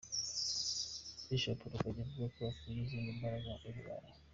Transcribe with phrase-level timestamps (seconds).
[1.27, 4.09] Bishop Rugagi avuga ko akuye izindi mbaraga i burayi